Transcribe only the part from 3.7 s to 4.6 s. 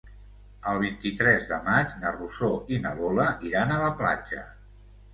a la platja.